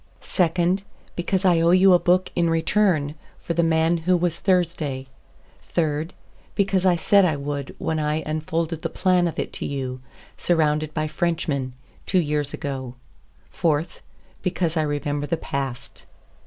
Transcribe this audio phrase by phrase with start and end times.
[0.23, 0.81] Second:
[1.15, 5.05] because I owe you a book in return for "The Man Who Was Thursday."
[5.69, 6.15] Third:
[6.55, 10.01] because I said I would when I unfolded the plan of it to you,
[10.37, 11.73] surrounded by Frenchmen,
[12.07, 12.95] two years ago.
[13.51, 14.01] Fourth:
[14.41, 16.05] because I remember the past.